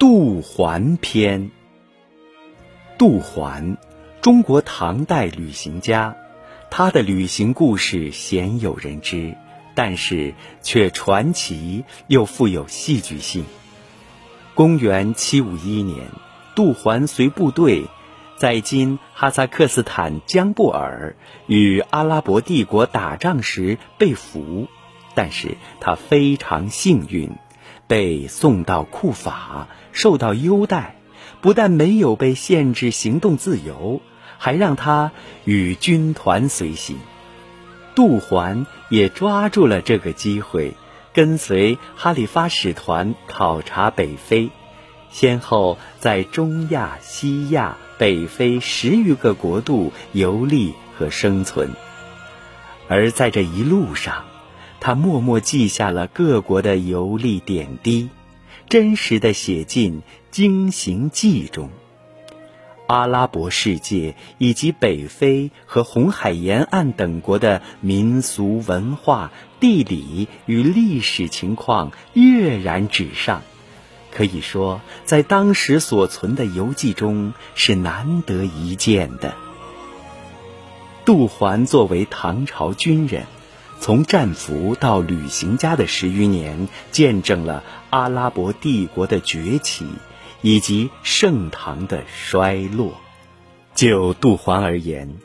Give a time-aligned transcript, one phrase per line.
[0.00, 1.50] 杜环篇。
[2.96, 3.76] 杜环，
[4.22, 6.16] 中国唐代旅行家，
[6.70, 9.36] 他的旅行故事鲜有人知，
[9.74, 10.32] 但是
[10.62, 13.44] 却传奇又富有戏剧性。
[14.54, 16.06] 公元七五一年，
[16.54, 17.84] 杜环随部队。
[18.38, 21.14] 在今哈萨克斯坦江布尔
[21.46, 24.66] 与阿拉伯帝国打仗时被俘，
[25.14, 27.32] 但是他非常幸运，
[27.86, 30.96] 被送到库法，受到优待，
[31.40, 34.00] 不但没有被限制行动自由，
[34.38, 35.12] 还让他
[35.44, 36.96] 与军团随行。
[37.94, 40.74] 杜环也抓住了这个机会，
[41.12, 44.50] 跟随哈里发使团考察北非，
[45.10, 47.76] 先后在中亚、西亚。
[48.00, 51.72] 北非十余个国度游历和生存，
[52.88, 54.24] 而在这一路上，
[54.80, 58.08] 他默默记下了各国的游历点滴，
[58.70, 59.94] 真实的写进
[60.30, 61.70] 《经行记》中。
[62.86, 73.42] 阿拉伯世界以及北非和红海沿岸等国的民俗文化、地理与历史情况跃然纸上。
[74.12, 79.34] 可以说，在当时所存的游记中是难得一见的。
[81.04, 83.26] 杜环作为唐朝军人，
[83.80, 89.86] 从战俘到旅行家的十余年，见证了阿拉伯帝国的崛起
[90.42, 93.00] 以及盛唐的衰落。
[93.74, 95.16] 就杜环而言，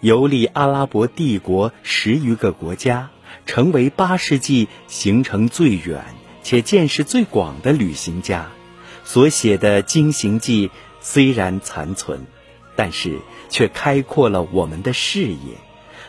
[0.00, 3.10] 游历阿拉伯帝国十余个国家，
[3.46, 6.04] 成为八世纪行程最远。
[6.44, 8.50] 且见识最广的旅行家
[9.02, 10.68] 所写的《经行记》
[11.00, 12.26] 虽然残存，
[12.76, 15.56] 但是却开阔了我们的视野，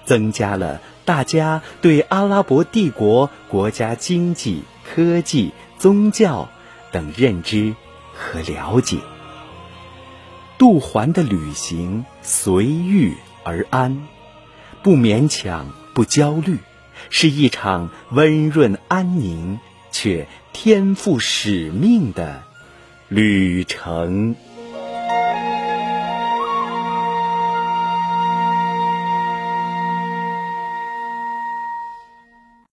[0.06, 6.50] 增加了大家对阿拉伯帝国国家经济、科技、宗教
[6.92, 7.76] 等认知
[8.14, 8.98] 和了解。
[10.58, 14.08] 杜环的旅行随遇而安，
[14.84, 16.60] 不勉强，不焦虑，
[17.10, 19.60] 是一场温润安宁。
[19.98, 22.44] 却天赋使命的
[23.08, 24.36] 旅程。